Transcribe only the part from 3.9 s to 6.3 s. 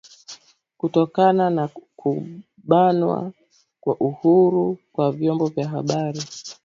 uhuru kwa vyombo vya habari